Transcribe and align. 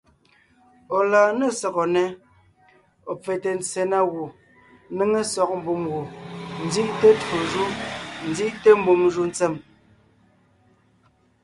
Ɔ̀ 0.97 1.01
lɔɔn 1.11 1.35
ne 1.39 1.47
sɔgɔ 1.59 1.83
nnɛ́, 1.87 2.07
ɔ̀ 3.11 3.15
pfɛte 3.21 3.49
ntse 3.57 3.81
na 3.91 3.99
gù, 4.11 4.23
ńnéŋe 4.93 5.19
sɔg 5.33 5.49
mbùm 5.59 5.81
gù, 5.91 6.01
ńzí’te 6.65 7.09
twó 7.21 7.37
jú, 7.51 7.63
ńzí’te 8.29 8.69
mbùm 8.79 9.01
jù 9.13 9.23
ntsèm. 9.31 9.53